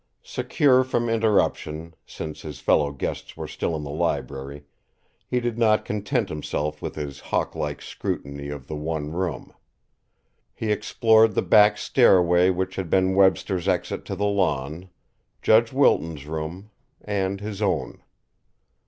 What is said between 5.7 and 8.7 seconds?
content himself with his hawk like scrutiny of